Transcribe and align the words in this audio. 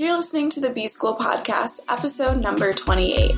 You're 0.00 0.16
listening 0.16 0.48
to 0.50 0.60
the 0.60 0.70
B 0.70 0.86
School 0.86 1.16
Podcast, 1.16 1.80
episode 1.88 2.40
number 2.40 2.72
28. 2.72 3.34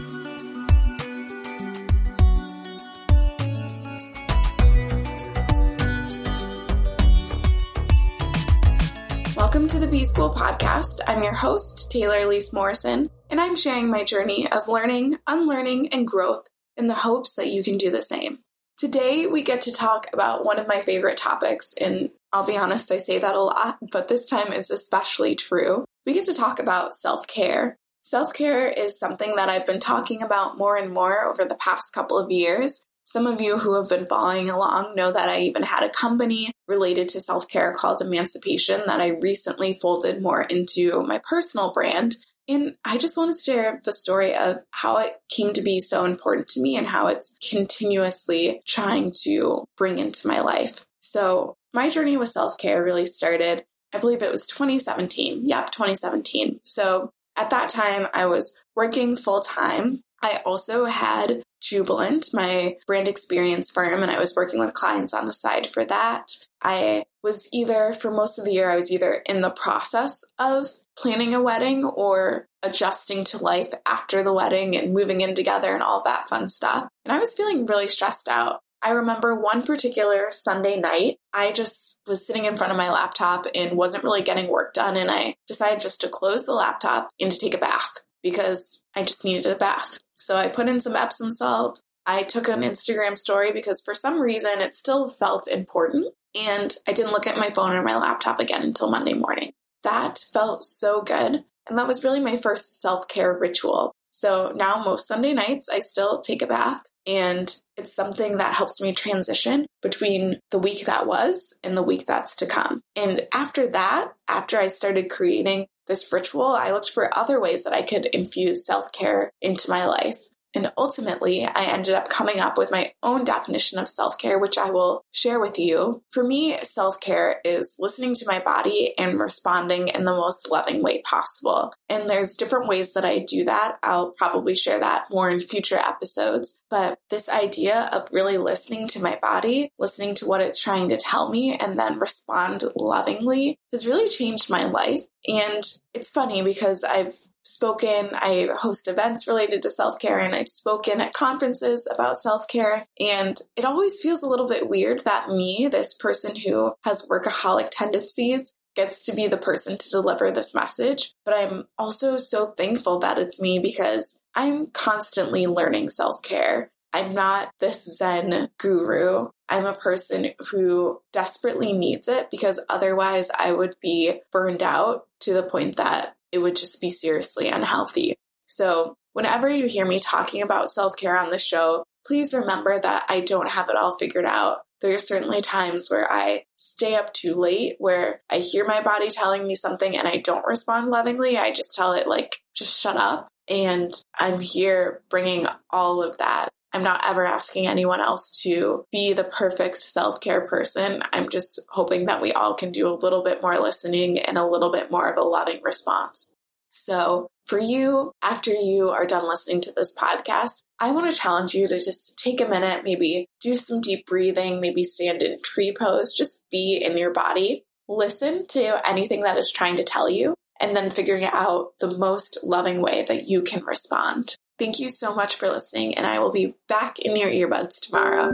Welcome 9.35 9.69
to 9.69 9.79
the 9.79 9.88
B 9.91 10.04
School 10.04 10.35
Podcast. 10.35 11.01
I'm 11.07 11.23
your 11.23 11.33
host, 11.33 11.90
Taylor 11.90 12.17
Elyse 12.17 12.53
Morrison, 12.53 13.08
and 13.31 13.40
I'm 13.40 13.56
sharing 13.56 13.88
my 13.88 14.04
journey 14.04 14.47
of 14.53 14.69
learning, 14.69 15.17
unlearning, 15.27 15.88
and 15.95 16.06
growth 16.06 16.47
in 16.77 16.88
the 16.88 16.95
hopes 16.95 17.37
that 17.37 17.47
you 17.47 17.65
can 17.65 17.79
do 17.79 17.91
the 17.91 18.02
same. 18.02 18.41
Today, 18.77 19.27
we 19.27 19.42
get 19.42 19.62
to 19.62 19.73
talk 19.73 20.09
about 20.12 20.45
one 20.45 20.59
of 20.59 20.69
my 20.69 20.83
favorite 20.83 21.16
topics, 21.16 21.73
and 21.80 22.11
I'll 22.34 22.45
be 22.45 22.59
honest, 22.59 22.92
I 22.92 22.98
say 22.98 23.19
that 23.19 23.34
a 23.34 23.42
lot, 23.42 23.79
but 23.91 24.09
this 24.09 24.27
time 24.27 24.52
it's 24.52 24.69
especially 24.69 25.34
true. 25.37 25.87
We 26.11 26.15
get 26.15 26.24
to 26.24 26.34
talk 26.34 26.59
about 26.59 26.97
self 26.97 27.29
care. 27.29 27.79
Self 28.03 28.33
care 28.33 28.69
is 28.69 28.98
something 28.98 29.37
that 29.37 29.48
I've 29.48 29.65
been 29.65 29.79
talking 29.79 30.25
about 30.25 30.59
more 30.59 30.77
and 30.77 30.93
more 30.93 31.25
over 31.25 31.45
the 31.45 31.55
past 31.55 31.93
couple 31.93 32.19
of 32.19 32.33
years. 32.33 32.84
Some 33.05 33.29
of 33.29 33.41
you 33.41 33.61
who 33.61 33.77
have 33.77 33.89
been 33.89 34.07
following 34.07 34.51
along 34.51 34.97
know 34.97 35.12
that 35.12 35.29
I 35.29 35.43
even 35.43 35.62
had 35.62 35.84
a 35.84 35.89
company 35.89 36.51
related 36.67 37.07
to 37.11 37.20
self 37.20 37.47
care 37.47 37.73
called 37.73 38.01
Emancipation 38.01 38.83
that 38.89 39.01
I 39.01 39.19
recently 39.23 39.79
folded 39.81 40.20
more 40.20 40.43
into 40.43 41.01
my 41.05 41.20
personal 41.23 41.73
brand. 41.73 42.17
And 42.48 42.75
I 42.84 42.98
just 42.98 43.17
want 43.17 43.33
to 43.33 43.41
share 43.41 43.81
the 43.84 43.92
story 43.92 44.34
of 44.34 44.56
how 44.73 44.97
it 44.97 45.12
came 45.29 45.53
to 45.53 45.62
be 45.62 45.79
so 45.79 46.05
important 46.06 46.48
to 46.48 46.61
me 46.61 46.77
and 46.77 46.89
how 46.89 47.06
it's 47.06 47.37
continuously 47.48 48.62
trying 48.67 49.12
to 49.23 49.65
bring 49.77 50.01
into 50.01 50.27
my 50.27 50.41
life. 50.41 50.84
So, 50.98 51.55
my 51.73 51.89
journey 51.89 52.17
with 52.17 52.31
self 52.31 52.59
care 52.59 52.83
really 52.83 53.06
started, 53.06 53.62
I 53.93 53.99
believe 53.99 54.23
it 54.23 54.33
was 54.33 54.47
2017. 54.47 55.49
Yep, 55.49 55.71
2017. 55.71 56.61
So, 56.62 57.11
at 57.37 57.51
that 57.51 57.69
time, 57.69 58.09
I 58.12 58.27
was 58.27 58.57
working 58.77 59.17
full 59.17 59.41
time. 59.41 60.03
I 60.23 60.42
also 60.45 60.84
had 60.84 61.42
Jubilant, 61.61 62.29
my 62.33 62.77
brand 62.87 63.09
experience 63.09 63.70
firm, 63.70 64.03
and 64.03 64.11
I 64.11 64.19
was 64.19 64.34
working 64.37 64.59
with 64.59 64.75
clients 64.75 65.14
on 65.14 65.27
the 65.27 65.33
side 65.33 65.67
for 65.67 65.84
that. 65.84 66.47
I 66.62 67.05
was 67.23 67.48
either, 67.53 67.95
for 67.95 68.11
most 68.11 68.39
of 68.39 68.45
the 68.45 68.53
year, 68.53 68.70
I 68.70 68.77
was 68.77 68.91
either 68.91 69.23
in 69.27 69.41
the 69.41 69.51
process 69.51 70.25
of 70.39 70.69
planning 70.98 71.34
a 71.34 71.42
wedding 71.42 71.84
or 71.84 72.47
adjusting 72.62 73.25
to 73.25 73.39
life 73.39 73.73
after 73.86 74.23
the 74.23 74.33
wedding 74.33 74.77
and 74.77 74.92
moving 74.92 75.20
in 75.20 75.34
together 75.34 75.73
and 75.73 75.83
all 75.83 76.03
that 76.05 76.29
fun 76.29 76.48
stuff. 76.48 76.89
And 77.05 77.12
I 77.12 77.19
was 77.19 77.34
feeling 77.34 77.67
really 77.67 77.89
stressed 77.89 78.29
out. 78.29 78.61
I 78.83 78.91
remember 78.91 79.34
one 79.34 79.62
particular 79.62 80.28
Sunday 80.31 80.81
night, 80.81 81.19
I 81.33 81.53
just 81.53 82.00
was 82.06 82.27
sitting 82.27 82.47
in 82.47 82.56
front 82.56 82.73
of 82.73 82.78
my 82.78 82.91
laptop 82.91 83.47
and 83.55 83.77
wasn't 83.77 84.05
really 84.05 84.23
getting 84.23 84.48
work 84.48 84.73
done. 84.73 84.97
And 84.97 85.11
I 85.11 85.34
decided 85.47 85.81
just 85.81 86.00
to 86.00 86.09
close 86.09 86.45
the 86.45 86.53
laptop 86.53 87.11
and 87.20 87.31
to 87.31 87.39
take 87.39 87.55
a 87.55 87.58
bath 87.58 87.92
because 88.23 88.84
I 88.97 89.03
just 89.03 89.25
needed 89.25 89.47
a 89.47 89.55
bath. 89.55 89.98
So 90.17 90.36
I 90.36 90.48
put 90.48 90.69
in 90.69 90.81
some 90.81 90.97
Epsom 90.97 91.31
salt. 91.31 91.83
I 92.06 92.23
took 92.23 92.48
an 92.48 92.62
Instagram 92.62 93.19
story 93.19 93.53
because 93.53 93.81
for 93.81 93.95
some 93.95 94.20
reason 94.20 94.61
it 94.61 94.75
still 94.75 95.08
felt 95.08 95.47
important. 95.47 96.14
And 96.34 96.75
I 96.89 96.92
didn't 96.92 97.12
look 97.12 97.27
at 97.27 97.36
my 97.36 97.51
phone 97.51 97.77
or 97.77 97.83
my 97.83 97.97
laptop 97.97 98.41
again 98.41 98.62
until 98.62 98.91
Monday 98.91 99.14
morning. 99.14 99.53
That 99.83 100.19
felt 100.19 100.64
so 100.64 101.03
good. 101.03 101.45
And 101.69 101.78
that 101.78 101.86
was 101.86 102.05
really 102.05 102.20
my 102.20 102.36
first 102.36 102.81
self 102.81 103.08
care 103.08 103.36
ritual. 103.36 103.92
So 104.11 104.53
now, 104.55 104.83
most 104.83 105.06
Sunday 105.06 105.33
nights, 105.33 105.69
I 105.69 105.78
still 105.78 106.20
take 106.20 106.42
a 106.42 106.47
bath. 106.47 106.83
And 107.06 107.55
it's 107.77 107.95
something 107.95 108.37
that 108.37 108.55
helps 108.55 108.81
me 108.81 108.93
transition 108.93 109.67
between 109.83 110.39
the 110.51 110.59
week 110.59 110.87
that 110.87 111.07
was 111.07 111.55
and 111.65 111.77
the 111.77 111.83
week 111.83 112.07
that's 112.07 112.37
to 112.37 112.47
come. 112.47 112.83
And 112.95 113.27
after 113.33 113.67
that, 113.69 114.12
after 114.29 114.59
I 114.59 114.69
started 114.69 115.11
creating 115.11 115.67
this 115.87 116.12
ritual, 116.12 116.47
I 116.47 116.73
looked 116.73 116.91
for 116.91 117.17
other 117.17 117.41
ways 117.41 117.65
that 117.65 117.73
I 117.73 117.83
could 117.83 118.07
infuse 118.07 118.67
self 118.67 118.92
care 118.92 119.31
into 119.41 119.70
my 119.70 119.87
life. 119.87 120.19
And 120.55 120.73
ultimately, 120.77 121.45
I 121.45 121.65
ended 121.65 121.95
up 121.95 122.09
coming 122.09 122.41
up 122.41 122.59
with 122.59 122.70
my 122.70 122.93
own 123.03 123.25
definition 123.25 123.79
of 123.79 123.89
self 123.89 124.19
care, 124.19 124.39
which 124.39 124.58
I 124.58 124.70
will 124.70 125.05
share 125.13 125.41
with 125.41 125.58
you. 125.58 126.02
For 126.11 126.24
me, 126.24 126.58
self 126.63 127.01
care 127.01 127.41
is 127.45 127.74
listening 127.79 128.14
to 128.14 128.26
my 128.26 128.41
body 128.41 128.94
and 128.98 129.19
responding 129.19 129.88
in 129.88 130.04
the 130.04 130.14
most 130.14 130.50
loving 130.50 130.82
way 130.82 131.02
possible. 131.02 131.72
And 131.88 132.08
there's 132.08 132.34
different 132.34 132.69
ways 132.69 132.92
that 132.94 133.04
I 133.04 133.19
do 133.20 133.44
that. 133.44 133.78
I'll 133.82 134.10
probably 134.10 134.54
share 134.54 134.80
that 134.80 135.04
more 135.10 135.30
in 135.30 135.41
future 135.41 135.78
episodes. 135.78 136.58
But 136.69 136.98
this 137.10 137.28
idea 137.28 137.88
of 137.92 138.08
really 138.12 138.38
listening 138.38 138.88
to 138.88 139.03
my 139.03 139.19
body, 139.20 139.70
listening 139.78 140.14
to 140.16 140.26
what 140.26 140.41
it's 140.41 140.60
trying 140.60 140.88
to 140.88 140.97
tell 140.97 141.28
me, 141.28 141.56
and 141.56 141.78
then 141.78 141.98
respond 141.98 142.64
lovingly 142.74 143.58
has 143.72 143.86
really 143.86 144.08
changed 144.08 144.50
my 144.50 144.64
life. 144.64 145.03
And 145.26 145.62
it's 145.94 146.10
funny 146.10 146.42
because 146.42 146.82
I've 146.84 147.14
spoken, 147.50 148.10
I 148.14 148.48
host 148.60 148.88
events 148.88 149.26
related 149.26 149.62
to 149.62 149.70
self 149.70 149.98
care, 149.98 150.18
and 150.18 150.34
I've 150.34 150.48
spoken 150.48 151.00
at 151.00 151.12
conferences 151.12 151.86
about 151.92 152.20
self 152.20 152.46
care. 152.48 152.86
And 152.98 153.38
it 153.56 153.64
always 153.64 154.00
feels 154.00 154.22
a 154.22 154.28
little 154.28 154.48
bit 154.48 154.68
weird 154.68 155.04
that 155.04 155.28
me, 155.28 155.68
this 155.70 155.94
person 155.94 156.36
who 156.36 156.72
has 156.84 157.08
workaholic 157.08 157.68
tendencies, 157.70 158.54
gets 158.76 159.04
to 159.04 159.14
be 159.14 159.26
the 159.26 159.36
person 159.36 159.76
to 159.76 159.90
deliver 159.90 160.30
this 160.30 160.54
message. 160.54 161.12
But 161.24 161.34
I'm 161.34 161.64
also 161.78 162.18
so 162.18 162.52
thankful 162.52 162.98
that 163.00 163.18
it's 163.18 163.40
me 163.40 163.58
because 163.58 164.20
I'm 164.34 164.66
constantly 164.68 165.46
learning 165.46 165.90
self 165.90 166.22
care. 166.22 166.70
I'm 166.92 167.14
not 167.14 167.50
this 167.60 167.84
Zen 167.84 168.48
guru. 168.58 169.28
I'm 169.48 169.66
a 169.66 169.74
person 169.74 170.30
who 170.50 171.00
desperately 171.12 171.72
needs 171.72 172.08
it 172.08 172.30
because 172.30 172.60
otherwise 172.68 173.28
I 173.36 173.52
would 173.52 173.76
be 173.80 174.20
burned 174.32 174.62
out 174.62 175.06
to 175.20 175.32
the 175.32 175.42
point 175.42 175.76
that 175.76 176.16
it 176.32 176.38
would 176.38 176.56
just 176.56 176.80
be 176.80 176.91
seriously 176.91 177.48
unhealthy. 177.48 178.14
So, 178.46 178.96
whenever 179.12 179.48
you 179.48 179.66
hear 179.66 179.86
me 179.86 179.98
talking 179.98 180.42
about 180.42 180.70
self 180.70 180.96
care 180.96 181.18
on 181.18 181.30
the 181.30 181.38
show, 181.38 181.84
please 182.06 182.34
remember 182.34 182.78
that 182.80 183.06
I 183.08 183.20
don't 183.20 183.48
have 183.48 183.68
it 183.68 183.76
all 183.76 183.96
figured 183.98 184.26
out. 184.26 184.58
There 184.80 184.94
are 184.94 184.98
certainly 184.98 185.41
times 185.41 185.91
where 185.91 186.10
I 186.10 186.44
stay 186.56 186.94
up 186.94 187.12
too 187.12 187.34
late, 187.34 187.76
where 187.78 188.22
I 188.30 188.38
hear 188.38 188.66
my 188.66 188.82
body 188.82 189.10
telling 189.10 189.46
me 189.46 189.54
something 189.54 189.96
and 189.96 190.08
I 190.08 190.16
don't 190.16 190.46
respond 190.46 190.91
lovingly. 190.91 191.36
I 191.36 191.52
just 191.52 191.74
tell 191.74 191.92
it, 191.92 192.08
like, 192.08 192.38
just 192.54 192.80
shut 192.80 192.97
up. 192.97 193.28
And 193.48 193.92
I'm 194.18 194.41
here 194.41 195.02
bringing 195.10 195.47
all 195.70 196.02
of 196.02 196.16
that. 196.18 196.48
I'm 196.72 196.82
not 196.82 197.03
ever 197.06 197.26
asking 197.26 197.66
anyone 197.66 198.00
else 198.00 198.41
to 198.42 198.84
be 198.92 199.12
the 199.12 199.25
perfect 199.25 199.81
self 199.81 200.20
care 200.20 200.47
person. 200.47 201.03
I'm 201.12 201.28
just 201.28 201.60
hoping 201.69 202.06
that 202.06 202.22
we 202.22 202.32
all 202.32 202.54
can 202.54 202.70
do 202.70 202.88
a 202.88 202.94
little 202.94 203.22
bit 203.22 203.42
more 203.42 203.58
listening 203.58 204.19
and 204.19 204.38
a 204.38 204.47
little 204.47 204.70
bit 204.70 204.91
more 204.91 205.10
of 205.10 205.19
a 205.19 205.26
loving 205.28 205.60
response. 205.62 206.32
So, 206.70 207.28
for 207.47 207.59
you, 207.59 208.12
after 208.22 208.53
you 208.53 208.91
are 208.91 209.04
done 209.04 209.28
listening 209.28 209.60
to 209.62 209.72
this 209.72 209.92
podcast, 209.92 210.62
I 210.78 210.92
want 210.92 211.10
to 211.10 211.20
challenge 211.20 211.53
you 211.53 211.66
to 211.66 211.80
just 211.80 212.16
take 212.16 212.41
a 212.41 212.48
minute, 212.48 212.84
maybe 212.84 213.26
do 213.41 213.56
some 213.56 213.80
deep 213.80 214.06
breathing, 214.06 214.60
maybe 214.60 214.84
stand 214.84 215.22
in 215.22 215.42
tree 215.42 215.75
pose, 215.76 216.12
just 216.12 216.44
be 216.53 216.80
in 216.80 216.97
your 216.97 217.12
body, 217.12 217.64
listen 217.88 218.47
to 218.50 218.88
anything 218.88 219.22
that 219.22 219.36
is 219.36 219.50
trying 219.50 219.75
to 219.76 219.82
tell 219.82 220.09
you, 220.09 220.34
and 220.60 220.76
then 220.76 220.91
figuring 220.91 221.25
out 221.25 221.72
the 221.80 221.98
most 221.98 222.38
loving 222.44 222.80
way 222.80 223.03
that 223.09 223.26
you 223.26 223.42
can 223.42 223.64
respond. 223.64 224.36
Thank 224.60 224.78
you 224.78 224.91
so 224.91 225.15
much 225.15 225.37
for 225.37 225.48
listening, 225.48 225.94
and 225.94 226.06
I 226.06 226.19
will 226.19 226.32
be 226.32 226.54
back 226.69 226.98
in 226.98 227.16
your 227.16 227.31
earbuds 227.31 227.81
tomorrow. 227.81 228.28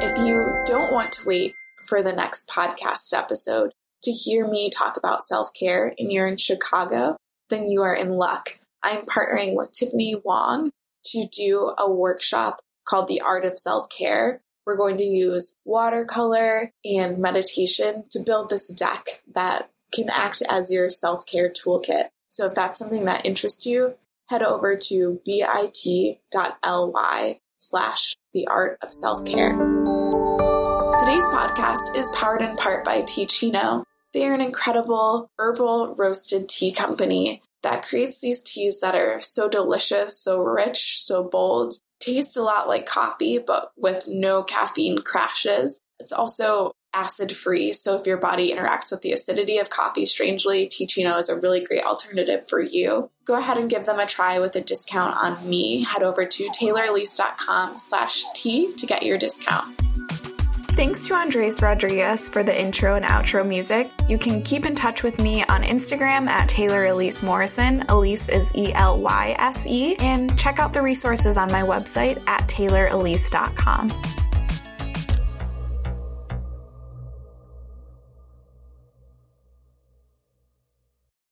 If 0.00 0.18
you 0.18 0.64
don't 0.66 0.92
want 0.92 1.12
to 1.12 1.20
wait 1.24 1.54
for 1.86 2.02
the 2.02 2.12
next 2.12 2.48
podcast 2.48 3.12
episode 3.12 3.70
to 4.02 4.10
hear 4.10 4.48
me 4.48 4.70
talk 4.70 4.96
about 4.96 5.22
self 5.22 5.52
care 5.54 5.94
and 6.00 6.10
you're 6.10 6.26
in 6.26 6.36
Chicago, 6.36 7.16
then 7.48 7.70
you 7.70 7.80
are 7.82 7.94
in 7.94 8.08
luck. 8.08 8.58
I'm 8.82 9.06
partnering 9.06 9.54
with 9.54 9.70
Tiffany 9.72 10.16
Wong 10.24 10.72
to 11.12 11.28
do 11.28 11.74
a 11.78 11.88
workshop 11.88 12.58
called 12.88 13.06
The 13.06 13.20
Art 13.20 13.44
of 13.44 13.56
Self 13.56 13.88
Care. 13.88 14.40
We're 14.66 14.76
going 14.76 14.96
to 14.96 15.04
use 15.04 15.54
watercolor 15.64 16.72
and 16.84 17.18
meditation 17.18 18.02
to 18.10 18.18
build 18.26 18.50
this 18.50 18.66
deck 18.72 19.22
that 19.32 19.70
can 19.94 20.10
act 20.10 20.42
as 20.50 20.72
your 20.72 20.90
self 20.90 21.24
care 21.24 21.48
toolkit. 21.48 22.08
So 22.28 22.46
if 22.46 22.54
that's 22.54 22.78
something 22.78 23.06
that 23.06 23.26
interests 23.26 23.66
you, 23.66 23.94
head 24.28 24.42
over 24.42 24.76
to 24.76 25.20
bit.ly 25.24 26.20
slash 27.56 28.16
the 28.32 28.46
art 28.46 28.78
of 28.82 28.92
self 28.92 29.24
care. 29.24 29.50
Today's 29.50 31.24
podcast 31.24 31.96
is 31.96 32.06
powered 32.14 32.42
in 32.42 32.54
part 32.56 32.84
by 32.84 33.02
Teeccino. 33.02 33.82
They 34.12 34.26
are 34.26 34.34
an 34.34 34.40
incredible 34.40 35.30
herbal 35.38 35.96
roasted 35.98 36.48
tea 36.48 36.72
company 36.72 37.42
that 37.62 37.86
creates 37.86 38.20
these 38.20 38.42
teas 38.42 38.78
that 38.80 38.94
are 38.94 39.20
so 39.20 39.48
delicious, 39.48 40.18
so 40.18 40.40
rich, 40.40 41.00
so 41.02 41.24
bold, 41.24 41.74
taste 42.00 42.36
a 42.36 42.42
lot 42.42 42.68
like 42.68 42.86
coffee, 42.86 43.38
but 43.38 43.72
with 43.76 44.06
no 44.06 44.42
caffeine 44.42 44.98
crashes. 44.98 45.80
It's 45.98 46.12
also 46.12 46.72
acid 46.98 47.30
free. 47.32 47.72
So 47.72 47.98
if 47.98 48.06
your 48.06 48.16
body 48.16 48.52
interacts 48.52 48.90
with 48.90 49.02
the 49.02 49.12
acidity 49.12 49.58
of 49.58 49.70
coffee 49.70 50.04
strangely, 50.04 50.66
Teeccino 50.66 51.18
is 51.18 51.28
a 51.28 51.38
really 51.38 51.60
great 51.60 51.84
alternative 51.84 52.48
for 52.48 52.60
you. 52.60 53.10
Go 53.24 53.38
ahead 53.38 53.56
and 53.56 53.70
give 53.70 53.86
them 53.86 54.00
a 54.00 54.06
try 54.06 54.38
with 54.40 54.56
a 54.56 54.60
discount 54.60 55.16
on 55.16 55.48
me. 55.48 55.84
Head 55.84 56.02
over 56.02 56.26
to 56.26 56.50
taylorelyse.com 56.50 57.78
slash 57.78 58.24
tea 58.34 58.72
to 58.74 58.86
get 58.86 59.04
your 59.04 59.16
discount. 59.16 59.74
Thanks 60.72 61.06
to 61.06 61.14
Andres 61.14 61.60
Rodriguez 61.60 62.28
for 62.28 62.44
the 62.44 62.56
intro 62.56 62.94
and 62.94 63.04
outro 63.04 63.46
music. 63.46 63.90
You 64.08 64.16
can 64.16 64.42
keep 64.42 64.64
in 64.64 64.76
touch 64.76 65.02
with 65.02 65.20
me 65.20 65.42
on 65.44 65.64
Instagram 65.64 66.28
at 66.28 66.48
Taylor 66.48 66.86
Elyse 66.86 67.20
Morrison. 67.22 67.82
Elyse 67.88 68.28
is 68.32 68.54
E 68.54 68.72
L 68.74 68.98
Y 68.98 69.34
S 69.38 69.66
E. 69.66 69.96
And 69.96 70.38
check 70.38 70.60
out 70.60 70.72
the 70.72 70.82
resources 70.82 71.36
on 71.36 71.50
my 71.50 71.62
website 71.62 72.22
at 72.28 72.46
taylorelyse.com. 72.48 73.88